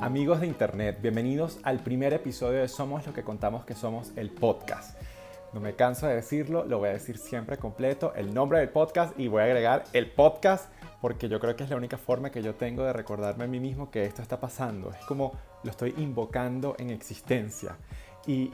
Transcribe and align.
Amigos 0.00 0.40
de 0.40 0.46
Internet, 0.46 0.98
bienvenidos 1.02 1.58
al 1.62 1.80
primer 1.80 2.14
episodio 2.14 2.60
de 2.60 2.68
Somos 2.68 3.06
lo 3.06 3.12
que 3.12 3.22
contamos 3.22 3.66
que 3.66 3.74
somos 3.74 4.12
el 4.16 4.30
podcast. 4.30 4.98
No 5.52 5.60
me 5.60 5.74
canso 5.74 6.06
de 6.06 6.14
decirlo, 6.14 6.64
lo 6.64 6.78
voy 6.78 6.88
a 6.88 6.92
decir 6.92 7.18
siempre 7.18 7.58
completo, 7.58 8.14
el 8.14 8.32
nombre 8.32 8.60
del 8.60 8.70
podcast 8.70 9.18
y 9.20 9.28
voy 9.28 9.42
a 9.42 9.44
agregar 9.44 9.84
el 9.92 10.10
podcast 10.10 10.72
porque 11.02 11.28
yo 11.28 11.38
creo 11.38 11.54
que 11.54 11.64
es 11.64 11.70
la 11.70 11.76
única 11.76 11.98
forma 11.98 12.30
que 12.30 12.42
yo 12.42 12.54
tengo 12.54 12.82
de 12.82 12.94
recordarme 12.94 13.44
a 13.44 13.46
mí 13.46 13.60
mismo 13.60 13.90
que 13.90 14.04
esto 14.04 14.22
está 14.22 14.40
pasando. 14.40 14.90
Es 14.90 15.04
como 15.04 15.32
lo 15.64 15.70
estoy 15.70 15.92
invocando 15.98 16.76
en 16.78 16.88
existencia. 16.88 17.76
Y, 18.26 18.48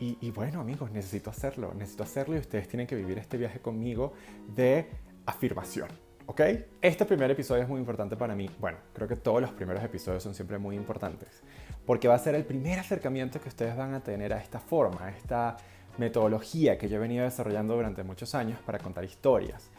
y, 0.00 0.30
bueno 0.30 0.62
amigos, 0.62 0.90
necesito 0.90 1.28
hacerlo, 1.28 1.74
necesito 1.74 2.02
hacerlo 2.02 2.34
y 2.36 2.38
ustedes 2.38 2.66
tienen 2.66 2.86
que 2.86 2.94
vivir 2.94 3.18
este 3.18 3.36
viaje 3.36 3.60
conmigo 3.60 4.14
de 4.54 4.88
afirmación. 5.26 6.07
¿Ok? 6.28 6.42
Este 6.82 7.06
primer 7.06 7.30
episodio 7.30 7.62
es 7.62 7.68
muy 7.68 7.80
importante 7.80 8.14
para 8.14 8.34
mí. 8.34 8.50
Bueno, 8.60 8.76
creo 8.92 9.08
que 9.08 9.16
todos 9.16 9.40
los 9.40 9.50
primeros 9.52 9.82
episodios 9.82 10.22
son 10.22 10.34
siempre 10.34 10.58
muy 10.58 10.76
importantes, 10.76 11.42
porque 11.86 12.06
va 12.06 12.14
a 12.14 12.18
ser 12.18 12.34
el 12.34 12.44
primer 12.44 12.78
acercamiento 12.78 13.40
que 13.40 13.48
ustedes 13.48 13.74
van 13.74 13.94
a 13.94 14.00
tener 14.00 14.34
a 14.34 14.38
esta 14.38 14.60
forma, 14.60 15.06
a 15.06 15.10
esta 15.10 15.56
metodología 15.96 16.76
que 16.76 16.86
yo 16.86 16.96
he 16.96 17.00
venido 17.00 17.24
desarrollando 17.24 17.74
durante 17.74 18.02
muchos 18.04 18.34
años 18.34 18.60
para 18.60 18.78
contar 18.78 19.04
historias. 19.04 19.70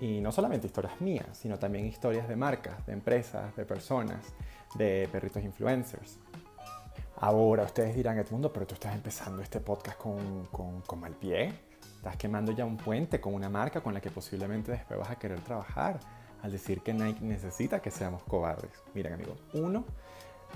Y 0.00 0.20
no 0.20 0.32
solamente 0.32 0.66
historias 0.66 0.98
mías, 1.00 1.26
sino 1.36 1.58
también 1.58 1.84
historias 1.84 2.26
de 2.26 2.36
marcas, 2.36 2.86
de 2.86 2.94
empresas, 2.94 3.54
de 3.54 3.66
personas, 3.66 4.32
de 4.76 5.08
perritos 5.12 5.44
influencers. 5.44 6.18
Ahora 7.16 7.64
ustedes 7.64 7.94
dirán, 7.94 8.18
Edmundo, 8.18 8.50
pero 8.50 8.66
tú 8.66 8.74
estás 8.74 8.94
empezando 8.94 9.42
este 9.42 9.60
podcast 9.60 9.98
con, 9.98 10.46
con, 10.46 10.80
con 10.80 11.00
mal 11.00 11.12
pie. 11.12 11.67
Estás 11.98 12.16
quemando 12.16 12.52
ya 12.52 12.64
un 12.64 12.76
puente 12.76 13.20
con 13.20 13.34
una 13.34 13.48
marca 13.48 13.80
con 13.80 13.92
la 13.92 14.00
que 14.00 14.08
posiblemente 14.08 14.70
después 14.70 15.00
vas 15.00 15.10
a 15.10 15.16
querer 15.16 15.40
trabajar 15.40 15.98
al 16.42 16.52
decir 16.52 16.80
que 16.80 16.94
Nike 16.94 17.24
necesita 17.24 17.82
que 17.82 17.90
seamos 17.90 18.22
cobardes. 18.22 18.70
Miren 18.94 19.14
amigos, 19.14 19.42
uno, 19.52 19.84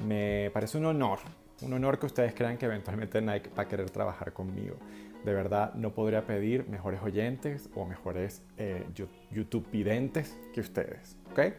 me 0.07 0.53
parece 0.55 0.79
un 0.79 0.87
honor, 0.87 1.19
un 1.63 1.73
honor 1.73 1.98
que 1.98 2.07
ustedes 2.07 2.33
crean 2.33 2.57
que 2.59 2.67
eventualmente 2.67 3.20
Nike 3.20 3.51
va 3.59 3.65
a 3.65 3.69
querer 3.69 3.91
trabajar 3.91 4.33
conmigo. 4.33 4.77
De 5.25 5.35
verdad, 5.35 5.75
no 5.75 5.91
podría 5.91 6.25
pedir 6.29 6.69
mejores 6.69 7.03
oyentes 7.03 7.69
o 7.75 7.87
mejores 7.87 8.43
eh, 8.57 8.87
YouTube 9.33 9.69
videntes 9.73 10.39
que 10.55 10.61
ustedes, 10.61 11.17
¿ok? 11.33 11.55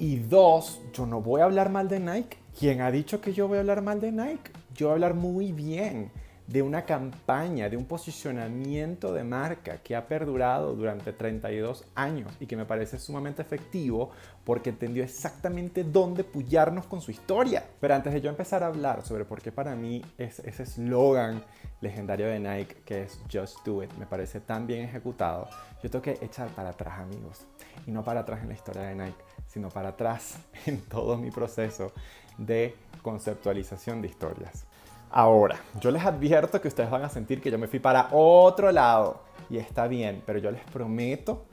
Y 0.00 0.16
dos, 0.18 0.82
yo 0.92 1.06
no 1.06 1.20
voy 1.20 1.42
a 1.42 1.44
hablar 1.44 1.70
mal 1.70 1.86
de 1.86 2.00
Nike. 2.00 2.38
¿Quién 2.58 2.80
ha 2.80 2.90
dicho 2.90 3.20
que 3.20 3.32
yo 3.32 3.46
voy 3.46 3.58
a 3.58 3.60
hablar 3.60 3.82
mal 3.82 4.00
de 4.00 4.10
Nike? 4.10 4.50
Yo 4.74 4.86
voy 4.86 4.90
a 4.90 4.94
hablar 4.94 5.14
muy 5.14 5.52
bien 5.52 6.10
de 6.46 6.62
una 6.62 6.84
campaña, 6.84 7.68
de 7.68 7.76
un 7.76 7.84
posicionamiento 7.84 9.12
de 9.12 9.24
marca 9.24 9.78
que 9.78 9.96
ha 9.96 10.06
perdurado 10.06 10.74
durante 10.74 11.12
32 11.12 11.84
años 11.94 12.32
y 12.40 12.46
que 12.46 12.56
me 12.56 12.64
parece 12.64 12.98
sumamente 12.98 13.42
efectivo 13.42 14.10
porque 14.44 14.70
entendió 14.70 15.04
exactamente 15.04 15.84
dónde 15.84 16.24
pullarnos 16.24 16.86
con 16.86 17.00
su 17.00 17.10
historia. 17.10 17.64
Pero 17.80 17.94
antes 17.94 18.12
de 18.12 18.20
yo 18.20 18.28
empezar 18.28 18.62
a 18.62 18.66
hablar 18.66 19.02
sobre 19.04 19.24
por 19.24 19.40
qué 19.40 19.52
para 19.52 19.74
mí 19.76 20.02
es 20.18 20.40
ese 20.40 20.64
eslogan 20.64 21.42
legendario 21.80 22.26
de 22.26 22.40
Nike 22.40 22.82
que 22.84 23.02
es 23.02 23.20
Just 23.32 23.64
Do 23.64 23.82
It 23.82 23.92
me 23.98 24.06
parece 24.06 24.40
tan 24.40 24.66
bien 24.66 24.84
ejecutado, 24.84 25.48
yo 25.82 25.90
tengo 25.90 26.02
que 26.02 26.18
echar 26.20 26.48
para 26.50 26.70
atrás 26.70 27.00
amigos. 27.00 27.46
Y 27.86 27.90
no 27.90 28.04
para 28.04 28.20
atrás 28.20 28.42
en 28.42 28.48
la 28.48 28.54
historia 28.54 28.82
de 28.82 28.94
Nike, 28.94 29.24
sino 29.46 29.68
para 29.68 29.90
atrás 29.90 30.38
en 30.66 30.80
todo 30.82 31.16
mi 31.16 31.30
proceso 31.30 31.92
de 32.38 32.74
conceptualización 33.02 34.02
de 34.02 34.08
historias. 34.08 34.66
Ahora, 35.14 35.60
yo 35.78 35.90
les 35.90 36.06
advierto 36.06 36.58
que 36.62 36.68
ustedes 36.68 36.90
van 36.90 37.04
a 37.04 37.10
sentir 37.10 37.42
que 37.42 37.50
yo 37.50 37.58
me 37.58 37.68
fui 37.68 37.78
para 37.78 38.08
otro 38.12 38.72
lado 38.72 39.20
y 39.50 39.58
está 39.58 39.86
bien, 39.86 40.22
pero 40.24 40.38
yo 40.38 40.50
les 40.50 40.64
prometo 40.64 41.44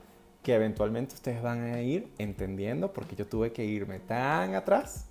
que 0.42 0.54
eventualmente 0.54 1.14
ustedes 1.14 1.42
van 1.42 1.74
a 1.74 1.82
ir 1.82 2.10
entendiendo 2.16 2.90
porque 2.94 3.16
yo 3.16 3.26
tuve 3.26 3.52
que 3.52 3.62
irme 3.62 3.98
tan 3.98 4.54
atrás 4.54 5.10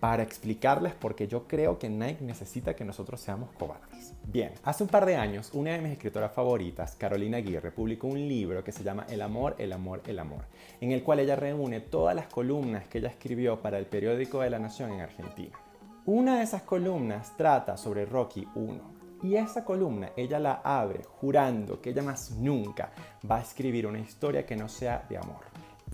para 0.00 0.22
explicarles 0.22 0.92
por 0.92 1.14
qué 1.14 1.26
yo 1.28 1.48
creo 1.48 1.78
que 1.78 1.88
Nike 1.88 2.22
necesita 2.22 2.76
que 2.76 2.84
nosotros 2.84 3.22
seamos 3.22 3.48
cobardes. 3.52 4.12
Bien, 4.24 4.52
hace 4.64 4.82
un 4.82 4.90
par 4.90 5.06
de 5.06 5.16
años 5.16 5.48
una 5.54 5.70
de 5.70 5.80
mis 5.80 5.92
escritoras 5.92 6.32
favoritas, 6.32 6.94
Carolina 6.96 7.38
Aguirre, 7.38 7.70
publicó 7.70 8.06
un 8.06 8.18
libro 8.18 8.62
que 8.62 8.72
se 8.72 8.84
llama 8.84 9.06
El 9.08 9.22
amor, 9.22 9.54
el 9.56 9.72
amor, 9.72 10.02
el 10.06 10.18
amor, 10.18 10.44
en 10.82 10.92
el 10.92 11.02
cual 11.02 11.20
ella 11.20 11.36
reúne 11.36 11.80
todas 11.80 12.14
las 12.14 12.26
columnas 12.26 12.86
que 12.88 12.98
ella 12.98 13.08
escribió 13.08 13.62
para 13.62 13.78
el 13.78 13.86
periódico 13.86 14.40
de 14.40 14.50
la 14.50 14.58
Nación 14.58 14.92
en 14.92 15.00
Argentina. 15.00 15.56
Una 16.04 16.38
de 16.38 16.42
esas 16.42 16.62
columnas 16.62 17.36
trata 17.36 17.76
sobre 17.76 18.04
Rocky 18.06 18.44
1 18.56 19.20
y 19.22 19.36
esa 19.36 19.64
columna 19.64 20.10
ella 20.16 20.40
la 20.40 20.54
abre 20.64 21.04
jurando 21.04 21.80
que 21.80 21.90
ella 21.90 22.02
más 22.02 22.32
nunca 22.32 22.90
va 23.30 23.36
a 23.36 23.42
escribir 23.42 23.86
una 23.86 24.00
historia 24.00 24.44
que 24.44 24.56
no 24.56 24.68
sea 24.68 25.06
de 25.08 25.16
amor. 25.16 25.44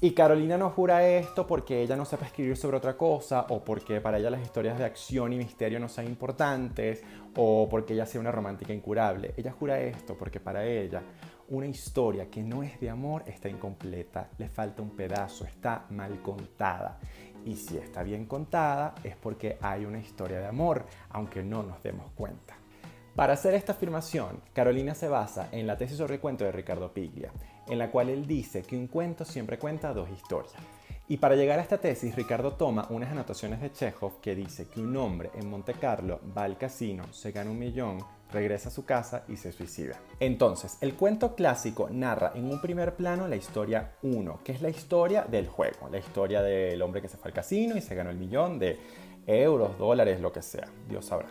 Y 0.01 0.13
Carolina 0.13 0.57
no 0.57 0.71
jura 0.71 1.07
esto 1.07 1.47
porque 1.47 1.83
ella 1.83 1.95
no 1.95 2.07
sepa 2.07 2.25
escribir 2.25 2.57
sobre 2.57 2.79
otra 2.79 2.97
cosa 2.97 3.45
o 3.51 3.63
porque 3.63 4.01
para 4.01 4.17
ella 4.19 4.31
las 4.31 4.41
historias 4.41 4.79
de 4.79 4.87
acción 4.87 5.35
y 5.35 5.37
misterio 5.37 5.79
no 5.79 5.91
sean 5.91 6.07
importantes 6.07 7.03
o 7.37 7.69
porque 7.69 7.93
ella 7.93 8.07
sea 8.07 8.23
una 8.23 8.33
romántica 8.33 8.73
incurable. 8.73 9.35
Ella 9.37 9.53
jura 9.53 9.79
esto 9.79 10.17
porque 10.17 10.41
para 10.41 10.65
ella 10.65 11.03
una 11.51 11.67
historia 11.67 12.31
que 12.31 12.43
no 12.43 12.63
es 12.63 12.79
de 12.81 12.91
amor 12.91 13.25
está 13.27 13.49
incompleta, 13.49 14.29
le 14.39 14.49
falta 14.49 14.83
un 14.83 14.91
pedazo, 14.91 15.45
está 15.45 15.87
mal 15.91 16.21
contada. 16.21 16.99
Y 17.45 17.57
si 17.57 17.79
está 17.79 18.03
bien 18.03 18.27
contada 18.27 18.95
es 19.03 19.17
porque 19.17 19.57
hay 19.61 19.85
una 19.85 19.99
historia 19.99 20.41
de 20.41 20.47
amor, 20.47 20.85
aunque 21.11 21.43
no 21.43 21.63
nos 21.63 21.83
demos 21.83 22.11
cuenta. 22.13 22.55
Para 23.15 23.33
hacer 23.33 23.55
esta 23.55 23.73
afirmación, 23.73 24.43
Carolina 24.53 24.95
se 24.95 25.09
basa 25.09 25.49
en 25.51 25.67
la 25.67 25.77
tesis 25.77 25.97
sobre 25.97 26.21
cuento 26.21 26.45
de 26.45 26.53
Ricardo 26.53 26.93
Piglia, 26.93 27.33
en 27.67 27.79
la 27.79 27.91
cual 27.91 28.11
él 28.11 28.27
dice 28.27 28.63
que 28.63 28.77
un 28.77 28.87
cuento 28.87 29.25
siempre 29.25 29.59
cuenta 29.59 29.93
dos 29.93 30.09
historias. 30.11 30.55
Y 31.09 31.17
para 31.17 31.35
llegar 31.35 31.59
a 31.59 31.63
esta 31.63 31.79
tesis, 31.79 32.15
Ricardo 32.15 32.53
toma 32.53 32.87
unas 32.91 33.11
anotaciones 33.11 33.63
de 33.63 33.73
Chekhov 33.73 34.21
que 34.21 34.35
dice 34.35 34.69
que 34.69 34.81
un 34.81 34.95
hombre 34.97 35.31
en 35.35 35.49
Monte 35.49 35.73
Carlo 35.73 36.21
va 36.37 36.45
al 36.45 36.59
casino, 36.59 37.11
se 37.13 37.33
gana 37.33 37.51
un 37.51 37.59
millón, 37.59 37.99
regresa 38.31 38.69
a 38.69 38.73
su 38.73 38.85
casa 38.85 39.25
y 39.29 39.37
se 39.37 39.53
suicida. 39.53 40.01
Entonces, 40.21 40.79
el 40.81 40.95
cuento 40.95 41.35
clásico 41.35 41.89
narra 41.91 42.33
en 42.35 42.51
un 42.51 42.61
primer 42.61 42.95
plano 42.95 43.27
la 43.29 43.37
historia 43.37 43.93
1, 44.03 44.41
que 44.45 44.53
es 44.53 44.63
la 44.63 44.69
historia 44.69 45.23
del 45.23 45.49
juego, 45.49 45.89
la 45.91 45.99
historia 45.99 46.43
del 46.43 46.81
hombre 46.83 47.03
que 47.03 47.09
se 47.09 47.17
fue 47.17 47.29
al 47.29 47.35
casino 47.35 47.77
y 47.77 47.81
se 47.81 47.95
ganó 47.95 48.11
el 48.11 48.19
millón 48.19 48.59
de 48.59 48.79
euros, 49.27 49.79
dólares, 49.79 50.21
lo 50.21 50.33
que 50.33 50.43
sea, 50.43 50.69
Dios 50.89 51.07
sabrá. 51.07 51.29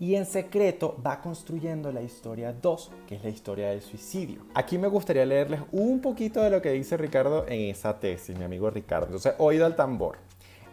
Y 0.00 0.14
en 0.14 0.26
secreto 0.26 0.96
va 1.04 1.20
construyendo 1.20 1.90
la 1.90 2.02
historia 2.02 2.52
2, 2.52 2.90
que 3.08 3.16
es 3.16 3.24
la 3.24 3.30
historia 3.30 3.70
del 3.70 3.82
suicidio. 3.82 4.42
Aquí 4.54 4.78
me 4.78 4.86
gustaría 4.86 5.26
leerles 5.26 5.60
un 5.72 6.00
poquito 6.00 6.40
de 6.40 6.50
lo 6.50 6.62
que 6.62 6.70
dice 6.70 6.96
Ricardo 6.96 7.44
en 7.48 7.62
esa 7.70 7.98
tesis, 7.98 8.38
mi 8.38 8.44
amigo 8.44 8.70
Ricardo. 8.70 9.06
Entonces, 9.06 9.34
oído 9.38 9.66
al 9.66 9.74
tambor. 9.74 10.18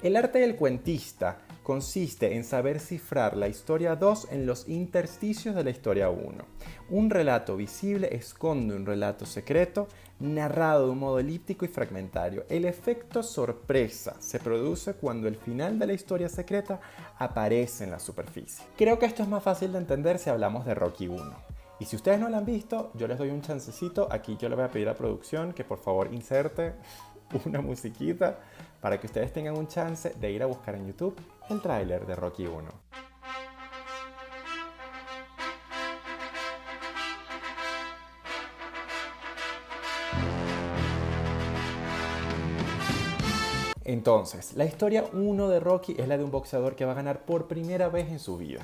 El 0.04 0.16
arte 0.16 0.40
del 0.40 0.56
cuentista 0.56 1.40
consiste 1.66 2.36
en 2.36 2.44
saber 2.44 2.80
cifrar 2.80 3.36
la 3.36 3.48
historia 3.48 3.96
2 3.96 4.28
en 4.30 4.46
los 4.46 4.70
intersticios 4.70 5.56
de 5.56 5.64
la 5.64 5.72
historia 5.72 6.12
1. 6.12 6.46
Un 6.92 7.10
relato 7.10 7.58
visible 7.58 8.16
esconde 8.16 8.76
un 8.76 8.86
relato 8.86 9.26
secreto 9.26 9.88
narrado 10.20 10.86
de 10.86 10.92
un 10.92 11.00
modo 11.00 11.18
elíptico 11.18 11.66
y 11.66 11.68
fragmentario. 11.68 12.46
El 12.50 12.66
efecto 12.66 13.24
sorpresa 13.24 14.16
se 14.20 14.38
produce 14.40 14.94
cuando 14.94 15.28
el 15.28 15.38
final 15.38 15.80
de 15.80 15.88
la 15.88 15.94
historia 15.94 16.30
secreta 16.30 16.80
aparece 17.18 17.84
en 17.84 17.90
la 17.90 18.00
superficie. 18.00 18.64
Creo 18.78 19.00
que 19.00 19.08
esto 19.08 19.24
es 19.24 19.28
más 19.28 19.42
fácil 19.42 19.72
de 19.72 19.80
entender 19.80 20.20
si 20.20 20.30
hablamos 20.30 20.68
de 20.68 20.76
Rocky 20.76 21.08
1. 21.08 21.34
Y 21.80 21.86
si 21.86 21.96
ustedes 21.96 22.20
no 22.20 22.30
lo 22.30 22.38
han 22.38 22.46
visto, 22.46 22.92
yo 22.94 23.08
les 23.08 23.18
doy 23.18 23.32
un 23.32 23.42
chancecito. 23.42 24.08
Aquí 24.12 24.38
yo 24.38 24.50
le 24.50 24.56
voy 24.56 24.66
a 24.66 24.72
pedir 24.72 24.88
a 24.88 24.94
producción 24.94 25.52
que 25.52 25.64
por 25.64 25.80
favor 25.80 26.14
inserte 26.14 26.76
una 27.46 27.60
musiquita 27.60 28.38
para 28.82 29.00
que 29.00 29.08
ustedes 29.08 29.34
tengan 29.34 29.58
un 29.58 29.68
chance 29.68 30.14
de 30.14 30.32
ir 30.32 30.44
a 30.44 30.46
buscar 30.46 30.76
en 30.76 30.86
YouTube 30.86 31.20
el 31.50 31.62
tráiler 31.62 32.06
de 32.06 32.16
Rocky 32.16 32.48
1. 32.48 32.86
Entonces, 43.88 44.56
la 44.56 44.66
historia 44.66 45.06
1 45.14 45.48
de 45.48 45.60
Rocky 45.60 45.96
es 45.98 46.08
la 46.08 46.18
de 46.18 46.24
un 46.24 46.32
boxeador 46.32 46.76
que 46.76 46.86
va 46.86 46.94
a 46.94 46.96
ganar 46.96 47.22
por 47.22 47.48
primera 47.48 47.88
vez 47.88 48.10
en 48.10 48.20
su 48.20 48.38
vida. 48.38 48.62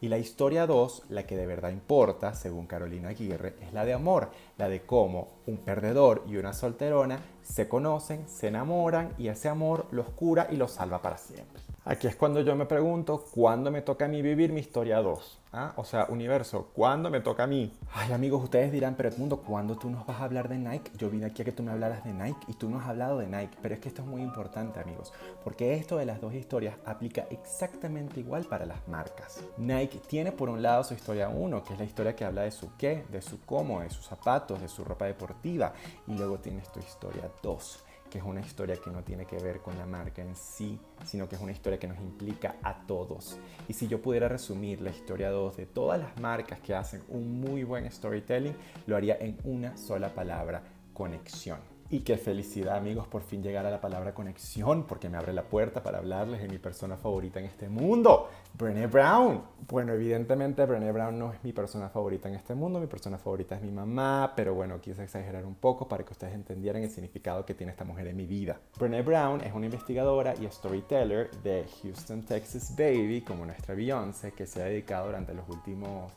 Y 0.00 0.08
la 0.08 0.18
historia 0.18 0.66
2, 0.66 1.04
la 1.08 1.26
que 1.26 1.36
de 1.36 1.46
verdad 1.46 1.70
importa, 1.70 2.34
según 2.34 2.66
Carolina 2.66 3.08
Aguirre, 3.08 3.56
es 3.60 3.72
la 3.72 3.84
de 3.84 3.94
amor, 3.94 4.30
la 4.56 4.68
de 4.68 4.82
cómo 4.82 5.28
un 5.46 5.56
perdedor 5.56 6.22
y 6.28 6.36
una 6.36 6.52
solterona 6.52 7.18
se 7.42 7.68
conocen, 7.68 8.28
se 8.28 8.48
enamoran 8.48 9.14
y 9.18 9.28
ese 9.28 9.48
amor 9.48 9.86
los 9.90 10.10
cura 10.10 10.46
y 10.50 10.56
los 10.56 10.72
salva 10.72 11.02
para 11.02 11.18
siempre. 11.18 11.60
Aquí 11.90 12.06
es 12.06 12.16
cuando 12.16 12.42
yo 12.42 12.54
me 12.54 12.66
pregunto, 12.66 13.24
¿cuándo 13.30 13.70
me 13.70 13.80
toca 13.80 14.04
a 14.04 14.08
mí 14.08 14.20
vivir 14.20 14.52
mi 14.52 14.60
historia 14.60 15.00
2? 15.00 15.38
¿Ah? 15.54 15.72
O 15.76 15.84
sea, 15.84 16.04
universo, 16.10 16.68
¿cuándo 16.74 17.08
me 17.08 17.20
toca 17.20 17.44
a 17.44 17.46
mí? 17.46 17.72
Ay, 17.94 18.12
amigos, 18.12 18.44
ustedes 18.44 18.70
dirán, 18.70 18.94
pero 18.94 19.08
Edmundo, 19.08 19.38
¿cuándo 19.38 19.74
tú 19.78 19.88
nos 19.88 20.04
vas 20.06 20.20
a 20.20 20.24
hablar 20.24 20.50
de 20.50 20.58
Nike? 20.58 20.90
Yo 20.98 21.08
vine 21.08 21.24
aquí 21.24 21.40
a 21.40 21.46
que 21.46 21.52
tú 21.52 21.62
me 21.62 21.72
hablaras 21.72 22.04
de 22.04 22.12
Nike 22.12 22.40
y 22.46 22.52
tú 22.52 22.68
no 22.68 22.78
has 22.78 22.86
hablado 22.88 23.16
de 23.16 23.26
Nike. 23.26 23.56
Pero 23.62 23.74
es 23.74 23.80
que 23.80 23.88
esto 23.88 24.02
es 24.02 24.06
muy 24.06 24.20
importante, 24.20 24.78
amigos, 24.78 25.14
porque 25.42 25.76
esto 25.76 25.96
de 25.96 26.04
las 26.04 26.20
dos 26.20 26.34
historias 26.34 26.76
aplica 26.84 27.26
exactamente 27.30 28.20
igual 28.20 28.44
para 28.44 28.66
las 28.66 28.86
marcas. 28.86 29.42
Nike 29.56 29.98
tiene 30.06 30.30
por 30.30 30.50
un 30.50 30.60
lado 30.60 30.84
su 30.84 30.92
historia 30.92 31.30
1, 31.30 31.62
que 31.62 31.72
es 31.72 31.78
la 31.78 31.86
historia 31.86 32.14
que 32.14 32.26
habla 32.26 32.42
de 32.42 32.50
su 32.50 32.68
qué, 32.76 33.06
de 33.10 33.22
su 33.22 33.40
cómo, 33.46 33.80
de 33.80 33.88
sus 33.88 34.04
zapatos, 34.04 34.60
de 34.60 34.68
su 34.68 34.84
ropa 34.84 35.06
deportiva. 35.06 35.72
Y 36.06 36.12
luego 36.12 36.38
tienes 36.38 36.70
tu 36.70 36.80
historia 36.80 37.30
2 37.42 37.84
que 38.10 38.18
es 38.18 38.24
una 38.24 38.40
historia 38.40 38.76
que 38.76 38.90
no 38.90 39.02
tiene 39.02 39.26
que 39.26 39.38
ver 39.38 39.60
con 39.60 39.76
la 39.78 39.86
marca 39.86 40.22
en 40.22 40.34
sí, 40.36 40.78
sino 41.04 41.28
que 41.28 41.36
es 41.36 41.42
una 41.42 41.52
historia 41.52 41.78
que 41.78 41.88
nos 41.88 41.98
implica 41.98 42.56
a 42.62 42.86
todos. 42.86 43.38
Y 43.68 43.72
si 43.72 43.88
yo 43.88 44.00
pudiera 44.00 44.28
resumir 44.28 44.80
la 44.80 44.90
historia 44.90 45.30
2 45.30 45.56
de 45.56 45.66
todas 45.66 46.00
las 46.00 46.18
marcas 46.20 46.60
que 46.60 46.74
hacen 46.74 47.02
un 47.08 47.40
muy 47.40 47.64
buen 47.64 47.90
storytelling, 47.90 48.56
lo 48.86 48.96
haría 48.96 49.16
en 49.20 49.38
una 49.44 49.76
sola 49.76 50.14
palabra, 50.14 50.62
conexión. 50.92 51.77
Y 51.90 52.00
qué 52.00 52.18
felicidad 52.18 52.76
amigos 52.76 53.06
por 53.06 53.22
fin 53.22 53.42
llegar 53.42 53.64
a 53.64 53.70
la 53.70 53.80
palabra 53.80 54.12
conexión 54.12 54.84
porque 54.86 55.08
me 55.08 55.16
abre 55.16 55.32
la 55.32 55.44
puerta 55.44 55.82
para 55.82 55.96
hablarles 55.96 56.42
de 56.42 56.48
mi 56.48 56.58
persona 56.58 56.98
favorita 56.98 57.40
en 57.40 57.46
este 57.46 57.70
mundo, 57.70 58.28
Brené 58.58 58.86
Brown. 58.86 59.42
Bueno, 59.66 59.94
evidentemente 59.94 60.66
Brené 60.66 60.92
Brown 60.92 61.18
no 61.18 61.32
es 61.32 61.42
mi 61.42 61.54
persona 61.54 61.88
favorita 61.88 62.28
en 62.28 62.34
este 62.34 62.54
mundo, 62.54 62.78
mi 62.78 62.88
persona 62.88 63.16
favorita 63.16 63.54
es 63.54 63.62
mi 63.62 63.70
mamá, 63.70 64.34
pero 64.36 64.52
bueno, 64.52 64.78
quise 64.82 65.02
exagerar 65.02 65.46
un 65.46 65.54
poco 65.54 65.88
para 65.88 66.04
que 66.04 66.12
ustedes 66.12 66.34
entendieran 66.34 66.82
el 66.82 66.90
significado 66.90 67.46
que 67.46 67.54
tiene 67.54 67.72
esta 67.72 67.84
mujer 67.84 68.06
en 68.08 68.18
mi 68.18 68.26
vida. 68.26 68.60
Brené 68.78 69.00
Brown 69.00 69.40
es 69.40 69.54
una 69.54 69.64
investigadora 69.64 70.34
y 70.34 70.46
storyteller 70.46 71.30
de 71.42 71.64
Houston, 71.82 72.20
Texas 72.20 72.74
Baby, 72.76 73.22
como 73.22 73.46
nuestra 73.46 73.74
Beyoncé, 73.74 74.32
que 74.32 74.46
se 74.46 74.60
ha 74.60 74.66
dedicado 74.66 75.06
durante 75.06 75.32
los 75.32 75.48
últimos, 75.48 76.12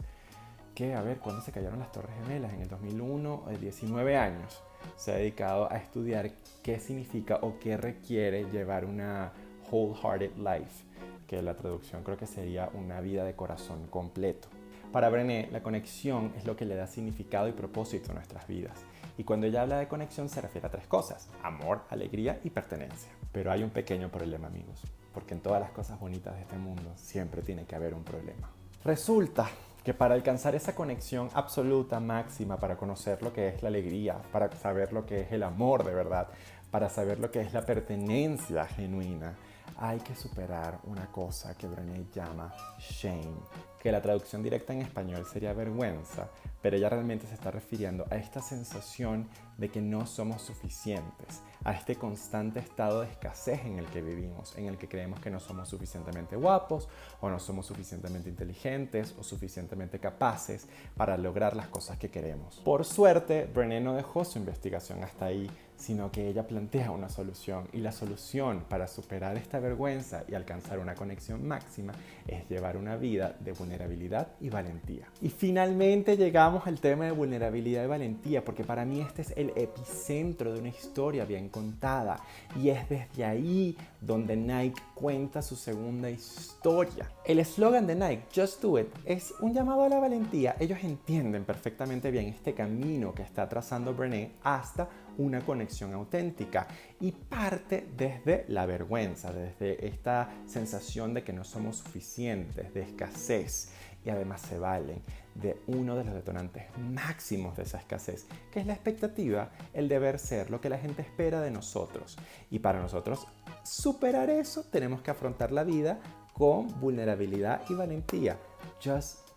¿qué? 0.76 0.96
A 0.96 1.02
ver, 1.02 1.20
¿cuándo 1.20 1.42
se 1.42 1.54
cayeron 1.54 1.80
las 1.80 1.94
Torres 1.94 2.12
Gemelas? 2.24 2.52
En 2.52 2.64
el 2.64 2.68
2001, 2.68 3.46
19 3.58 4.18
años 4.18 4.62
se 4.96 5.12
ha 5.12 5.16
dedicado 5.16 5.72
a 5.72 5.78
estudiar 5.78 6.32
qué 6.64 6.80
significa 6.80 7.40
o 7.42 7.60
qué 7.60 7.78
requiere 7.78 8.50
llevar 8.52 8.86
una 8.86 9.32
wholehearted 9.72 10.36
life, 10.38 10.86
que 11.28 11.42
la 11.42 11.56
traducción 11.56 12.04
creo 12.04 12.18
que 12.18 12.28
sería 12.28 12.70
una 12.74 13.02
vida 13.02 13.24
de 13.24 13.36
corazón 13.36 13.88
completo. 13.88 14.50
Para 14.92 15.10
Brené, 15.10 15.48
la 15.52 15.64
conexión 15.64 16.34
es 16.36 16.46
lo 16.46 16.58
que 16.58 16.66
le 16.66 16.76
da 16.76 16.86
significado 16.86 17.48
y 17.48 17.54
propósito 17.54 18.12
a 18.12 18.16
nuestras 18.16 18.46
vidas. 18.48 18.78
Y 19.18 19.24
cuando 19.24 19.48
ella 19.48 19.62
habla 19.62 19.80
de 19.80 19.88
conexión 19.88 20.28
se 20.28 20.42
refiere 20.42 20.68
a 20.68 20.72
tres 20.72 20.86
cosas, 20.88 21.30
amor, 21.44 21.82
alegría 21.90 22.40
y 22.44 22.50
pertenencia. 22.50 23.12
Pero 23.32 23.52
hay 23.52 23.64
un 23.64 23.70
pequeño 23.70 24.10
problema 24.10 24.48
amigos, 24.48 24.82
porque 25.14 25.34
en 25.34 25.40
todas 25.40 25.62
las 25.62 25.72
cosas 25.72 26.00
bonitas 26.00 26.36
de 26.36 26.42
este 26.42 26.58
mundo 26.58 26.92
siempre 26.96 27.42
tiene 27.42 27.66
que 27.66 27.76
haber 27.76 27.94
un 27.94 28.04
problema. 28.04 28.50
Resulta 28.84 29.50
que 29.84 29.94
para 29.94 30.14
alcanzar 30.14 30.54
esa 30.56 30.76
conexión 30.76 31.30
absoluta, 31.34 32.00
máxima, 32.00 32.58
para 32.58 32.78
conocer 32.78 33.22
lo 33.24 33.34
que 33.34 33.48
es 33.48 33.64
la 33.64 33.70
alegría, 33.70 34.18
para 34.32 34.52
saber 34.56 34.94
lo 34.94 35.06
que 35.06 35.22
es 35.22 35.32
el 35.32 35.44
amor 35.44 35.84
de 35.84 35.94
verdad, 35.94 36.28
para 36.70 36.90
saber 36.90 37.20
lo 37.20 37.32
que 37.32 37.42
es 37.42 37.54
la 37.54 37.66
pertenencia 37.66 38.66
genuina, 38.66 39.36
hay 39.82 40.00
que 40.00 40.16
superar 40.16 40.80
una 40.84 41.12
cosa 41.12 41.58
que 41.58 41.68
Brené 41.68 42.06
llama 42.14 42.54
shame, 42.80 43.34
que 43.80 43.92
la 43.92 44.00
traducción 44.00 44.44
directa 44.44 44.74
en 44.74 44.82
español 44.82 45.26
sería 45.26 45.54
vergüenza, 45.54 46.30
pero 46.62 46.78
ella 46.78 46.88
realmente 46.88 47.26
se 47.26 47.34
está 47.34 47.50
refiriendo 47.50 48.06
a 48.12 48.16
esta 48.16 48.44
sensación 48.44 49.28
de 49.58 49.70
que 49.70 49.82
no 49.82 50.06
somos 50.06 50.44
suficientes, 50.44 51.42
a 51.64 51.74
este 51.74 51.96
constante 51.96 52.60
estado 52.60 53.02
de 53.02 53.08
escasez 53.08 53.66
en 53.66 53.80
el 53.80 53.88
que 53.88 54.04
vivimos, 54.04 54.56
en 54.56 54.68
el 54.68 54.78
que 54.78 54.88
creemos 54.88 55.20
que 55.20 55.32
no 55.32 55.40
somos 55.40 55.68
suficientemente 55.68 56.36
guapos 56.36 56.88
o 57.20 57.30
no 57.30 57.40
somos 57.40 57.66
suficientemente 57.66 58.30
inteligentes 58.30 59.16
o 59.18 59.24
suficientemente 59.24 60.00
capaces 60.00 60.68
para 60.96 61.18
lograr 61.18 61.56
las 61.56 61.70
cosas 61.70 61.98
que 61.98 62.12
queremos. 62.12 62.62
Por 62.64 62.86
suerte, 62.86 63.50
Brené 63.52 63.82
no 63.82 63.96
dejó 63.96 64.26
su 64.26 64.38
investigación 64.38 65.04
hasta 65.04 65.26
ahí, 65.26 65.50
sino 65.82 66.12
que 66.12 66.28
ella 66.28 66.48
plantea 66.48 66.92
una 66.92 67.10
solución 67.10 67.68
y 67.74 67.80
la 67.80 67.92
solución 67.92 68.64
para 68.70 68.88
superar 68.88 69.36
esta 69.36 69.60
vergüenza 69.60 70.24
y 70.28 70.36
alcanzar 70.36 70.80
una 70.80 70.94
conexión 70.94 71.48
máxima 71.48 71.94
es 72.28 72.48
llevar 72.48 72.78
una 72.78 72.98
vida 72.98 73.36
de 73.40 73.52
vulnerabilidad 73.54 74.28
y 74.40 74.50
valentía. 74.50 75.08
Y 75.22 75.30
finalmente 75.30 76.18
llegamos 76.18 76.68
al 76.68 76.80
tema 76.80 77.06
de 77.06 77.12
vulnerabilidad 77.12 77.84
y 77.84 77.88
valentía, 77.88 78.46
porque 78.46 78.64
para 78.64 78.86
mí 78.86 79.02
este 79.02 79.24
es 79.24 79.34
el 79.36 79.52
epicentro 79.56 80.54
de 80.54 80.60
una 80.60 80.70
historia 80.70 81.26
bien 81.26 81.50
contada 81.50 82.20
y 82.56 82.70
es 82.70 82.88
desde 82.88 83.26
ahí 83.26 83.76
donde 84.00 84.36
Nike 84.36 84.82
cuenta 84.94 85.42
su 85.42 85.56
segunda 85.56 86.10
historia. 86.10 87.12
El 87.26 87.40
eslogan 87.40 87.88
de 87.88 87.96
Nike, 87.96 88.24
Just 88.36 88.62
Do 88.62 88.80
It, 88.80 88.88
es 89.06 89.34
un 89.40 89.54
llamado 89.54 89.84
a 89.84 89.90
la 89.90 90.00
valentía. 90.00 90.56
Ellos 90.60 90.80
entienden 90.84 91.44
perfectamente 91.44 92.12
bien 92.12 92.28
este 92.28 92.54
camino 92.54 93.14
que 93.14 93.24
está 93.24 93.50
trazando 93.50 93.94
Brené 93.94 94.34
hasta 94.44 94.90
una 95.18 95.42
conexión 95.42 95.94
auténtica 95.94 96.68
y 97.00 97.12
parte 97.12 97.88
desde 97.96 98.46
la 98.48 98.66
vergüenza, 98.66 99.32
desde 99.32 99.86
esta 99.88 100.30
sensación 100.46 101.14
de 101.14 101.24
que 101.24 101.34
no 101.34 101.44
somos 101.44 101.78
suficientes, 101.78 102.74
de 102.74 102.82
escasez 102.82 103.72
y 104.04 104.10
además 104.10 104.42
se 104.42 104.58
valen 104.58 105.02
de 105.36 105.62
uno 105.68 105.96
de 105.96 106.04
los 106.04 106.14
detonantes 106.14 106.66
máximos 106.78 107.56
de 107.56 107.64
esa 107.64 107.78
escasez, 107.78 108.26
que 108.52 108.60
es 108.60 108.66
la 108.66 108.74
expectativa, 108.74 109.52
el 109.74 109.88
deber 109.88 110.20
ser, 110.20 110.50
lo 110.50 110.60
que 110.60 110.70
la 110.70 110.78
gente 110.78 111.02
espera 111.02 111.42
de 111.42 111.52
nosotros. 111.52 112.18
Y 112.50 112.60
para 112.60 112.82
nosotros 112.82 113.28
superar 113.64 114.30
eso 114.30 114.64
tenemos 114.64 115.02
que 115.02 115.12
afrontar 115.12 115.52
la 115.52 115.64
vida 115.64 116.00
con 116.34 116.68
vulnerabilidad 116.80 117.62
y 117.70 117.74
valentía. 117.74 118.38
Just 118.84 119.31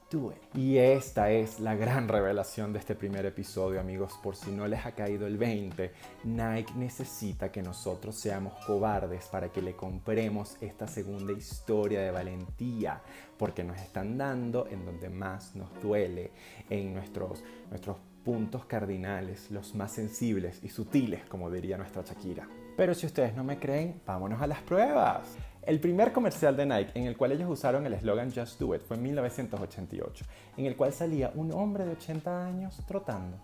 y 0.55 0.79
esta 0.79 1.31
es 1.31 1.59
la 1.59 1.75
gran 1.75 2.09
revelación 2.09 2.73
de 2.73 2.79
este 2.79 2.95
primer 2.95 3.27
episodio, 3.27 3.81
amigos. 3.81 4.13
Por 4.23 4.37
si 4.37 4.53
no 4.53 4.69
les 4.69 4.87
ha 4.87 4.93
caído 4.93 5.27
el 5.27 5.39
20, 5.39 5.91
Nike 6.25 6.73
necesita 6.77 7.51
que 7.51 7.63
nosotros 7.63 8.15
seamos 8.15 8.55
cobardes 8.65 9.27
para 9.27 9.51
que 9.51 9.61
le 9.61 9.75
compremos 9.75 10.57
esta 10.61 10.87
segunda 10.87 11.33
historia 11.33 12.01
de 12.01 12.13
valentía, 12.13 13.01
porque 13.37 13.65
nos 13.65 13.79
están 13.79 14.17
dando 14.17 14.69
en 14.69 14.85
donde 14.85 15.09
más 15.09 15.57
nos 15.57 15.69
duele, 15.83 16.31
en 16.71 16.95
nuestros, 16.95 17.43
nuestros 17.71 17.97
puntos 18.25 18.65
cardinales, 18.67 19.51
los 19.51 19.75
más 19.75 19.93
sensibles 19.93 20.61
y 20.63 20.69
sutiles, 20.69 21.25
como 21.27 21.51
diría 21.51 21.77
nuestra 21.77 22.03
Shakira. 22.03 22.49
Pero 22.77 22.95
si 22.95 23.07
ustedes 23.07 23.35
no 23.35 23.43
me 23.43 23.59
creen, 23.59 24.01
vámonos 24.07 24.41
a 24.41 24.47
las 24.47 24.61
pruebas. 24.63 25.37
El 25.67 25.81
primer 25.81 26.13
comercial 26.13 26.57
de 26.57 26.67
Nike 26.67 26.93
en 26.95 27.07
el 27.07 27.17
cual 27.17 27.33
ellos 27.33 27.49
usaron 27.49 27.87
el 27.87 27.95
eslogan 27.95 28.31
Just 28.35 28.61
Do 28.61 28.75
It 28.75 28.83
fue 28.83 28.97
en 28.97 29.03
1988, 29.05 30.25
en 30.59 30.67
el 30.67 30.77
cual 30.77 30.93
salía 30.93 31.33
un 31.35 31.53
hombre 31.53 31.87
de 31.87 31.93
80 31.93 32.47
años 32.47 32.77
trotando, 32.87 33.39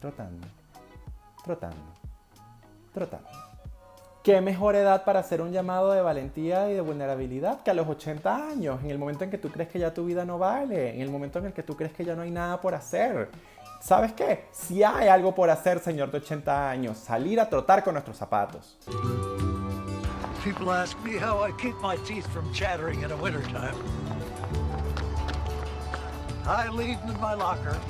trotando, 0.00 0.46
trotando, 1.42 1.94
trotando. 2.92 3.28
¿Qué 4.22 4.40
mejor 4.40 4.76
edad 4.76 5.04
para 5.04 5.20
hacer 5.20 5.42
un 5.42 5.50
llamado 5.50 5.90
de 5.92 6.00
valentía 6.00 6.70
y 6.70 6.74
de 6.74 6.80
vulnerabilidad 6.80 7.62
que 7.62 7.72
a 7.72 7.74
los 7.74 7.88
80 7.88 8.48
años, 8.50 8.82
en 8.84 8.90
el 8.90 8.98
momento 8.98 9.24
en 9.24 9.30
que 9.30 9.36
tú 9.36 9.50
crees 9.50 9.68
que 9.68 9.80
ya 9.80 9.92
tu 9.92 10.06
vida 10.06 10.24
no 10.24 10.38
vale, 10.38 10.94
en 10.94 11.00
el 11.00 11.10
momento 11.10 11.40
en 11.40 11.46
el 11.46 11.52
que 11.52 11.64
tú 11.64 11.76
crees 11.76 11.92
que 11.92 12.04
ya 12.04 12.14
no 12.14 12.22
hay 12.22 12.30
nada 12.30 12.60
por 12.60 12.74
hacer? 12.74 13.28
¿Sabes 13.80 14.12
qué? 14.12 14.46
Si 14.52 14.82
hay 14.82 15.08
algo 15.08 15.34
por 15.34 15.50
hacer, 15.50 15.80
señor 15.80 16.10
de 16.10 16.18
80 16.18 16.70
años, 16.70 16.96
salir 16.96 17.38
a 17.40 17.50
trotar 17.50 17.82
con 17.84 17.92
nuestros 17.94 18.16
zapatos. 18.16 18.78
People 20.44 20.70
ask 20.72 21.02
me 21.02 21.16
how 21.16 21.42
I 21.42 21.52
keep 21.52 21.74
my 21.80 21.96
teeth 22.04 22.26
from 22.26 22.52
chattering 22.52 23.00
in 23.00 23.10
wintertime. 23.18 23.74
I 26.46 26.68
leave 26.68 27.00
them 27.00 27.14
in 27.14 27.18
my 27.18 27.32
locker. 27.32 27.80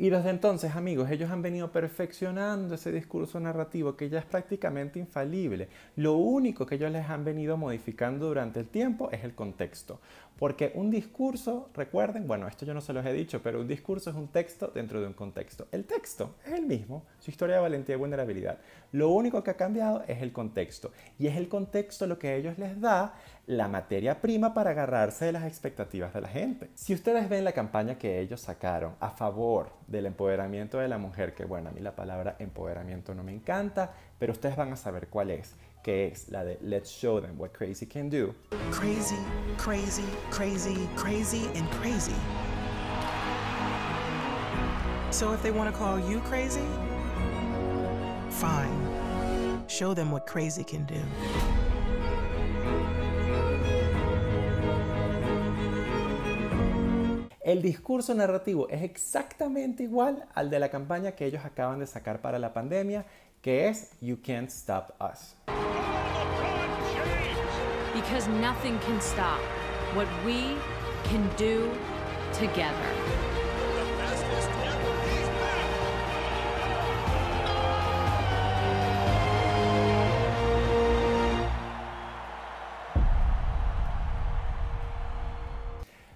Y 0.00 0.08
desde 0.08 0.30
entonces, 0.30 0.76
amigos, 0.76 1.10
ellos 1.10 1.30
han 1.30 1.42
venido 1.42 1.72
perfeccionando 1.72 2.74
ese 2.74 2.90
discurso 2.90 3.38
narrativo 3.38 3.96
que 3.96 4.08
ya 4.08 4.20
es 4.20 4.24
prácticamente 4.24 4.98
infalible. 4.98 5.68
Lo 5.96 6.14
único 6.14 6.64
que 6.64 6.76
ellos 6.76 6.90
les 6.90 7.10
han 7.10 7.22
venido 7.22 7.58
modificando 7.58 8.28
durante 8.28 8.60
el 8.60 8.66
tiempo 8.66 9.10
es 9.12 9.24
el 9.24 9.34
contexto. 9.34 10.00
Porque 10.38 10.72
un 10.74 10.90
discurso, 10.90 11.68
recuerden, 11.74 12.26
bueno, 12.26 12.48
esto 12.48 12.64
yo 12.64 12.72
no 12.72 12.80
se 12.80 12.94
los 12.94 13.04
he 13.04 13.12
dicho, 13.12 13.42
pero 13.42 13.60
un 13.60 13.68
discurso 13.68 14.08
es 14.08 14.16
un 14.16 14.28
texto 14.28 14.68
dentro 14.74 15.02
de 15.02 15.06
un 15.06 15.12
contexto. 15.12 15.68
El 15.70 15.84
texto 15.84 16.36
es 16.46 16.54
el 16.54 16.64
mismo, 16.64 17.04
su 17.18 17.30
historia 17.30 17.56
de 17.56 17.60
valentía 17.60 17.96
y 17.96 17.98
vulnerabilidad. 17.98 18.58
Lo 18.92 19.10
único 19.10 19.42
que 19.42 19.50
ha 19.50 19.56
cambiado 19.56 20.02
es 20.08 20.22
el 20.22 20.32
contexto. 20.32 20.90
Y 21.18 21.26
es 21.28 21.36
el 21.36 21.48
contexto 21.48 22.06
lo 22.06 22.18
que 22.18 22.28
a 22.28 22.34
ellos 22.34 22.58
les 22.58 22.80
da 22.80 23.14
la 23.46 23.68
materia 23.68 24.20
prima 24.20 24.54
para 24.54 24.70
agarrarse 24.70 25.26
de 25.26 25.32
las 25.32 25.44
expectativas 25.44 26.12
de 26.14 26.20
la 26.20 26.28
gente. 26.28 26.70
Si 26.74 26.94
ustedes 26.94 27.28
ven 27.28 27.44
la 27.44 27.52
campaña 27.52 27.98
que 27.98 28.20
ellos 28.20 28.40
sacaron 28.40 28.94
a 29.00 29.10
favor 29.10 29.70
del 29.86 30.06
empoderamiento 30.06 30.78
de 30.78 30.88
la 30.88 30.98
mujer, 30.98 31.34
que 31.34 31.44
bueno, 31.44 31.68
a 31.68 31.72
mí 31.72 31.80
la 31.80 31.94
palabra 31.94 32.36
empoderamiento 32.38 33.14
no 33.14 33.22
me 33.22 33.32
encanta, 33.32 33.92
pero 34.18 34.32
ustedes 34.32 34.56
van 34.56 34.72
a 34.72 34.76
saber 34.76 35.08
cuál 35.08 35.30
es 35.30 35.54
que 35.82 36.08
es 36.08 36.28
la 36.28 36.44
de 36.44 36.58
Let's 36.62 36.90
Show 36.90 37.20
Them 37.20 37.40
What 37.40 37.50
Crazy 37.52 37.86
Can 37.86 38.10
Do. 38.10 38.34
Crazy, 38.70 39.16
crazy, 39.56 40.04
crazy, 40.30 40.88
crazy 40.96 41.48
and 41.54 41.68
crazy. 41.80 42.14
So 45.10 45.32
if 45.32 45.42
they 45.42 45.50
want 45.50 45.72
to 45.72 45.76
call 45.76 45.98
you 45.98 46.20
crazy, 46.20 46.64
fine. 48.40 49.64
Show 49.68 49.94
them 49.94 50.10
what 50.10 50.26
crazy 50.26 50.64
can 50.64 50.86
do. 50.86 51.00
El 57.42 57.62
discurso 57.62 58.14
narrativo 58.14 58.68
es 58.68 58.82
exactamente 58.82 59.82
igual 59.82 60.26
al 60.34 60.50
de 60.50 60.58
la 60.58 60.68
campaña 60.68 61.12
que 61.12 61.26
ellos 61.26 61.44
acaban 61.44 61.80
de 61.80 61.86
sacar 61.86 62.20
para 62.20 62.38
la 62.38 62.52
pandemia, 62.52 63.04
que 63.42 63.68
es 63.68 63.90
You 64.00 64.18
Can't 64.22 64.50
Stop 64.50 64.94
Us. 65.00 65.34
because 68.00 68.28
nothing 68.28 68.78
can 68.80 69.00
stop 69.00 69.40
what 69.94 70.08
we 70.24 70.56
can 71.04 71.28
do 71.36 71.70
together. 72.32 73.19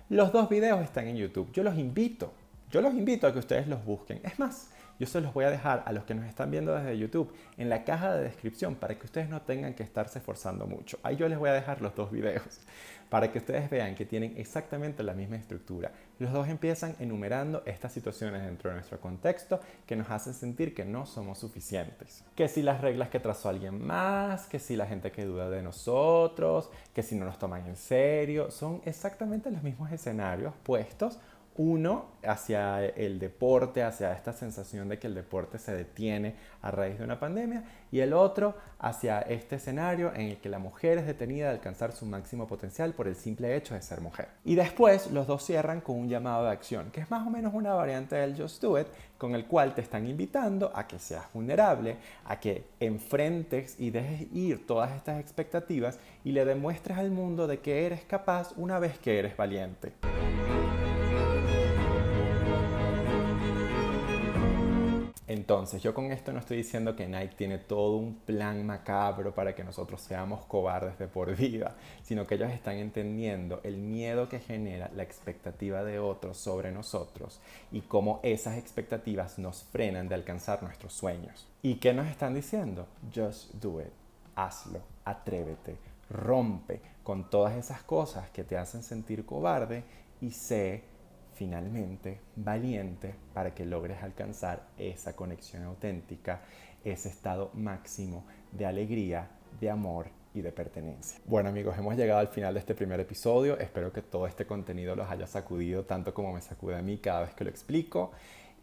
Los 0.08 0.32
dos 0.32 0.48
videos 0.48 0.82
están 0.82 1.06
en 1.08 1.16
YouTube. 1.16 1.50
Yo 1.52 1.62
los 1.62 1.78
invito, 1.78 2.32
yo 2.70 2.80
los 2.80 2.94
invito 2.94 3.26
a 3.26 3.32
que 3.32 3.38
ustedes 3.38 3.66
los 3.68 3.84
busquen. 3.84 4.20
Es 4.24 4.38
más, 4.38 4.70
yo 4.98 5.06
se 5.06 5.20
los 5.20 5.34
voy 5.34 5.44
a 5.44 5.50
dejar 5.50 5.82
a 5.86 5.92
los 5.92 6.04
que 6.04 6.14
nos 6.14 6.26
están 6.26 6.50
viendo 6.50 6.74
desde 6.74 6.96
YouTube 6.96 7.32
en 7.56 7.68
la 7.68 7.84
caja 7.84 8.14
de 8.14 8.22
descripción 8.22 8.74
para 8.76 8.96
que 8.96 9.06
ustedes 9.06 9.28
no 9.28 9.42
tengan 9.42 9.74
que 9.74 9.82
estarse 9.82 10.18
esforzando 10.18 10.66
mucho. 10.66 10.98
Ahí 11.02 11.16
yo 11.16 11.28
les 11.28 11.38
voy 11.38 11.50
a 11.50 11.52
dejar 11.52 11.82
los 11.82 11.94
dos 11.94 12.10
videos 12.10 12.60
para 13.08 13.30
que 13.30 13.38
ustedes 13.38 13.70
vean 13.70 13.94
que 13.94 14.06
tienen 14.06 14.34
exactamente 14.36 15.02
la 15.02 15.14
misma 15.14 15.36
estructura. 15.36 15.92
Los 16.18 16.32
dos 16.32 16.48
empiezan 16.48 16.96
enumerando 16.98 17.62
estas 17.66 17.92
situaciones 17.92 18.42
dentro 18.42 18.70
de 18.70 18.76
nuestro 18.76 19.00
contexto 19.00 19.60
que 19.86 19.96
nos 19.96 20.10
hacen 20.10 20.34
sentir 20.34 20.74
que 20.74 20.84
no 20.84 21.06
somos 21.06 21.38
suficientes. 21.38 22.24
Que 22.34 22.48
si 22.48 22.62
las 22.62 22.80
reglas 22.80 23.10
que 23.10 23.20
trazó 23.20 23.48
alguien 23.48 23.84
más, 23.84 24.46
que 24.46 24.58
si 24.58 24.76
la 24.76 24.86
gente 24.86 25.12
que 25.12 25.24
duda 25.24 25.50
de 25.50 25.62
nosotros, 25.62 26.70
que 26.94 27.02
si 27.02 27.14
no 27.14 27.24
nos 27.24 27.38
toman 27.38 27.66
en 27.66 27.76
serio, 27.76 28.50
son 28.50 28.80
exactamente 28.84 29.50
los 29.50 29.62
mismos 29.62 29.92
escenarios 29.92 30.54
puestos 30.62 31.18
uno 31.56 32.14
hacia 32.24 32.84
el 32.84 33.18
deporte, 33.18 33.82
hacia 33.82 34.12
esta 34.12 34.32
sensación 34.32 34.88
de 34.88 34.98
que 34.98 35.06
el 35.06 35.14
deporte 35.14 35.58
se 35.58 35.74
detiene 35.74 36.34
a 36.62 36.70
raíz 36.70 36.98
de 36.98 37.04
una 37.04 37.20
pandemia, 37.20 37.64
y 37.92 38.00
el 38.00 38.12
otro 38.12 38.56
hacia 38.78 39.20
este 39.20 39.56
escenario 39.56 40.12
en 40.14 40.22
el 40.22 40.36
que 40.38 40.48
la 40.48 40.58
mujer 40.58 40.98
es 40.98 41.06
detenida 41.06 41.46
de 41.46 41.52
alcanzar 41.52 41.92
su 41.92 42.06
máximo 42.06 42.46
potencial 42.46 42.92
por 42.92 43.06
el 43.06 43.14
simple 43.14 43.54
hecho 43.56 43.74
de 43.74 43.82
ser 43.82 44.00
mujer. 44.00 44.28
Y 44.44 44.56
después 44.56 45.10
los 45.10 45.26
dos 45.26 45.44
cierran 45.44 45.80
con 45.80 45.96
un 45.96 46.08
llamado 46.08 46.44
de 46.44 46.50
acción, 46.50 46.90
que 46.90 47.00
es 47.00 47.10
más 47.10 47.26
o 47.26 47.30
menos 47.30 47.54
una 47.54 47.74
variante 47.74 48.16
del 48.16 48.36
Just 48.36 48.60
Do 48.62 48.80
It, 48.80 48.88
con 49.16 49.34
el 49.34 49.46
cual 49.46 49.74
te 49.74 49.80
están 49.80 50.06
invitando 50.06 50.72
a 50.74 50.86
que 50.86 50.98
seas 50.98 51.32
vulnerable, 51.32 51.96
a 52.24 52.40
que 52.40 52.64
enfrentes 52.80 53.78
y 53.78 53.90
dejes 53.90 54.26
ir 54.32 54.66
todas 54.66 54.92
estas 54.92 55.20
expectativas 55.20 55.98
y 56.24 56.32
le 56.32 56.44
demuestres 56.44 56.98
al 56.98 57.10
mundo 57.10 57.46
de 57.46 57.60
que 57.60 57.86
eres 57.86 58.04
capaz 58.04 58.52
una 58.56 58.78
vez 58.78 58.98
que 58.98 59.18
eres 59.18 59.36
valiente. 59.36 59.92
Entonces, 65.34 65.82
yo 65.82 65.94
con 65.94 66.12
esto 66.12 66.32
no 66.32 66.38
estoy 66.38 66.58
diciendo 66.58 66.94
que 66.94 67.08
Nike 67.08 67.34
tiene 67.34 67.58
todo 67.58 67.96
un 67.96 68.14
plan 68.14 68.64
macabro 68.64 69.34
para 69.34 69.52
que 69.52 69.64
nosotros 69.64 70.00
seamos 70.00 70.44
cobardes 70.46 70.96
de 70.96 71.08
por 71.08 71.34
vida, 71.34 71.74
sino 72.04 72.24
que 72.24 72.36
ellos 72.36 72.52
están 72.52 72.76
entendiendo 72.76 73.60
el 73.64 73.78
miedo 73.78 74.28
que 74.28 74.38
genera 74.38 74.92
la 74.94 75.02
expectativa 75.02 75.82
de 75.82 75.98
otros 75.98 76.36
sobre 76.36 76.70
nosotros 76.70 77.40
y 77.72 77.80
cómo 77.80 78.20
esas 78.22 78.58
expectativas 78.58 79.40
nos 79.40 79.64
frenan 79.64 80.08
de 80.08 80.14
alcanzar 80.14 80.62
nuestros 80.62 80.92
sueños. 80.92 81.48
¿Y 81.62 81.76
qué 81.76 81.92
nos 81.92 82.06
están 82.06 82.32
diciendo? 82.32 82.86
Just 83.12 83.54
do 83.54 83.80
it. 83.80 83.92
Hazlo, 84.36 84.82
atrévete, 85.04 85.78
rompe 86.10 86.80
con 87.02 87.28
todas 87.28 87.56
esas 87.56 87.82
cosas 87.82 88.30
que 88.30 88.44
te 88.44 88.56
hacen 88.56 88.84
sentir 88.84 89.26
cobarde 89.26 89.82
y 90.20 90.30
sé 90.30 90.84
finalmente 91.34 92.20
valiente 92.36 93.14
para 93.32 93.54
que 93.54 93.64
logres 93.64 94.02
alcanzar 94.02 94.68
esa 94.78 95.14
conexión 95.14 95.64
auténtica, 95.64 96.42
ese 96.84 97.08
estado 97.08 97.50
máximo 97.54 98.24
de 98.52 98.66
alegría, 98.66 99.28
de 99.60 99.70
amor 99.70 100.06
y 100.34 100.42
de 100.42 100.52
pertenencia. 100.52 101.20
Bueno 101.26 101.48
amigos, 101.48 101.76
hemos 101.78 101.96
llegado 101.96 102.20
al 102.20 102.28
final 102.28 102.54
de 102.54 102.60
este 102.60 102.74
primer 102.74 103.00
episodio. 103.00 103.58
Espero 103.58 103.92
que 103.92 104.02
todo 104.02 104.26
este 104.26 104.46
contenido 104.46 104.96
los 104.96 105.08
haya 105.08 105.26
sacudido 105.26 105.84
tanto 105.84 106.12
como 106.12 106.32
me 106.32 106.40
sacude 106.40 106.76
a 106.76 106.82
mí 106.82 106.98
cada 106.98 107.20
vez 107.22 107.34
que 107.34 107.44
lo 107.44 107.50
explico. 107.50 108.12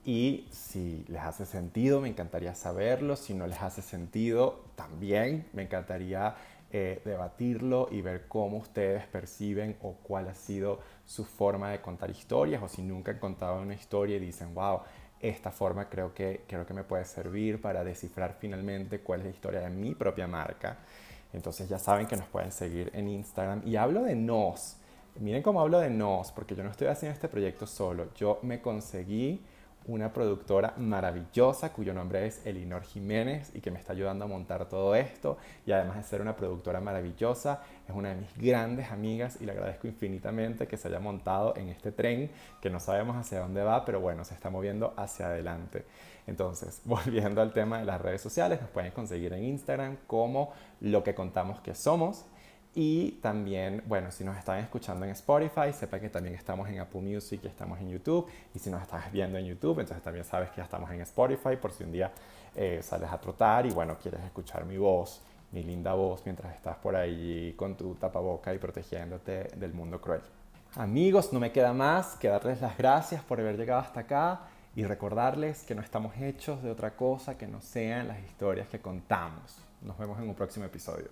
Y 0.03 0.47
si 0.49 1.05
les 1.07 1.21
hace 1.21 1.45
sentido, 1.45 2.01
me 2.01 2.09
encantaría 2.09 2.55
saberlo. 2.55 3.15
Si 3.15 3.33
no 3.33 3.45
les 3.45 3.61
hace 3.61 3.81
sentido, 3.83 4.65
también 4.75 5.45
me 5.53 5.61
encantaría 5.61 6.35
eh, 6.73 7.01
debatirlo 7.03 7.89
y 7.91 8.01
ver 8.01 8.27
cómo 8.27 8.57
ustedes 8.57 9.05
perciben 9.07 9.77
o 9.81 9.93
cuál 10.03 10.29
ha 10.29 10.33
sido 10.33 10.79
su 11.05 11.25
forma 11.25 11.69
de 11.71 11.81
contar 11.81 12.09
historias 12.09 12.63
o 12.63 12.67
si 12.67 12.81
nunca 12.81 13.11
han 13.11 13.19
contado 13.19 13.61
una 13.61 13.73
historia 13.73 14.15
y 14.15 14.19
dicen, 14.19 14.53
wow, 14.53 14.79
esta 15.19 15.51
forma 15.51 15.89
creo 15.89 16.13
que, 16.13 16.45
creo 16.47 16.65
que 16.65 16.73
me 16.73 16.83
puede 16.83 17.05
servir 17.05 17.61
para 17.61 17.83
descifrar 17.83 18.37
finalmente 18.39 19.01
cuál 19.01 19.19
es 19.19 19.25
la 19.25 19.31
historia 19.31 19.59
de 19.61 19.69
mi 19.69 19.93
propia 19.95 20.27
marca. 20.27 20.77
Entonces 21.33 21.69
ya 21.69 21.77
saben 21.77 22.07
que 22.07 22.15
nos 22.15 22.27
pueden 22.27 22.51
seguir 22.51 22.91
en 22.93 23.07
Instagram. 23.07 23.61
Y 23.65 23.75
hablo 23.75 24.03
de 24.03 24.15
nos. 24.15 24.77
Miren 25.19 25.43
cómo 25.43 25.61
hablo 25.61 25.79
de 25.79 25.89
nos, 25.89 26.31
porque 26.31 26.55
yo 26.55 26.63
no 26.63 26.71
estoy 26.71 26.87
haciendo 26.87 27.13
este 27.13 27.27
proyecto 27.27 27.67
solo. 27.67 28.13
Yo 28.15 28.39
me 28.43 28.61
conseguí 28.61 29.41
una 29.85 30.13
productora 30.13 30.73
maravillosa 30.77 31.73
cuyo 31.73 31.93
nombre 31.93 32.25
es 32.27 32.45
Elinor 32.45 32.83
Jiménez 32.83 33.51
y 33.55 33.61
que 33.61 33.71
me 33.71 33.79
está 33.79 33.93
ayudando 33.93 34.25
a 34.25 34.27
montar 34.27 34.69
todo 34.69 34.93
esto 34.95 35.37
y 35.65 35.71
además 35.71 35.97
de 35.97 36.03
ser 36.03 36.21
una 36.21 36.35
productora 36.35 36.79
maravillosa 36.79 37.61
es 37.87 37.95
una 37.95 38.09
de 38.09 38.15
mis 38.15 38.37
grandes 38.37 38.91
amigas 38.91 39.37
y 39.41 39.45
le 39.45 39.53
agradezco 39.53 39.87
infinitamente 39.87 40.67
que 40.67 40.77
se 40.77 40.87
haya 40.87 40.99
montado 40.99 41.55
en 41.57 41.69
este 41.69 41.91
tren 41.91 42.29
que 42.61 42.69
no 42.69 42.79
sabemos 42.79 43.17
hacia 43.17 43.39
dónde 43.39 43.63
va 43.63 43.83
pero 43.83 43.99
bueno 43.99 44.23
se 44.23 44.35
está 44.35 44.49
moviendo 44.49 44.93
hacia 44.97 45.27
adelante. 45.27 45.85
Entonces 46.27 46.81
volviendo 46.85 47.41
al 47.41 47.51
tema 47.51 47.79
de 47.79 47.85
las 47.85 47.99
redes 47.99 48.21
sociales 48.21 48.61
nos 48.61 48.69
pueden 48.69 48.91
conseguir 48.91 49.33
en 49.33 49.43
Instagram 49.45 49.97
como 50.05 50.53
lo 50.79 51.03
que 51.03 51.15
contamos 51.15 51.59
que 51.61 51.73
somos 51.73 52.25
y 52.73 53.11
también, 53.21 53.83
bueno, 53.85 54.11
si 54.11 54.23
nos 54.23 54.37
están 54.37 54.59
escuchando 54.59 55.05
en 55.05 55.11
Spotify, 55.11 55.73
sepa 55.73 55.99
que 55.99 56.09
también 56.09 56.35
estamos 56.35 56.69
en 56.69 56.79
Apple 56.79 57.01
Music 57.01 57.41
y 57.43 57.47
estamos 57.47 57.79
en 57.79 57.89
YouTube. 57.89 58.29
Y 58.55 58.59
si 58.59 58.69
nos 58.69 58.81
estás 58.81 59.11
viendo 59.11 59.37
en 59.37 59.45
YouTube, 59.45 59.79
entonces 59.79 60.01
también 60.01 60.23
sabes 60.23 60.49
que 60.51 60.57
ya 60.57 60.63
estamos 60.63 60.89
en 60.91 61.01
Spotify 61.01 61.57
por 61.57 61.73
si 61.73 61.83
un 61.83 61.91
día 61.91 62.11
eh, 62.55 62.79
sales 62.81 63.11
a 63.11 63.19
trotar 63.19 63.65
y 63.65 63.71
bueno, 63.71 63.97
quieres 64.01 64.21
escuchar 64.23 64.65
mi 64.65 64.77
voz, 64.77 65.21
mi 65.51 65.63
linda 65.63 65.93
voz, 65.93 66.21
mientras 66.23 66.55
estás 66.55 66.77
por 66.77 66.95
ahí 66.95 67.53
con 67.57 67.75
tu 67.75 67.95
tapaboca 67.95 68.53
y 68.53 68.57
protegiéndote 68.57 69.49
del 69.57 69.73
mundo 69.73 69.99
cruel. 69.99 70.21
Amigos, 70.75 71.33
no 71.33 71.41
me 71.41 71.51
queda 71.51 71.73
más 71.73 72.15
que 72.15 72.29
darles 72.29 72.61
las 72.61 72.77
gracias 72.77 73.21
por 73.21 73.41
haber 73.41 73.57
llegado 73.57 73.81
hasta 73.81 74.01
acá 74.01 74.41
y 74.73 74.85
recordarles 74.85 75.63
que 75.63 75.75
no 75.75 75.81
estamos 75.81 76.15
hechos 76.15 76.63
de 76.63 76.71
otra 76.71 76.95
cosa 76.95 77.37
que 77.37 77.47
no 77.47 77.59
sean 77.61 78.07
las 78.07 78.19
historias 78.19 78.69
que 78.69 78.79
contamos. 78.79 79.57
Nos 79.81 79.97
vemos 79.97 80.17
en 80.19 80.29
un 80.29 80.35
próximo 80.35 80.65
episodio. 80.65 81.09